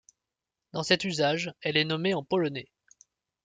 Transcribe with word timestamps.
Dans 0.71 0.81
cet 0.81 1.03
usage, 1.03 1.53
elle 1.61 1.77
est 1.77 1.85
nommée 1.85 2.15
en 2.15 2.23
polonais. 2.23 2.71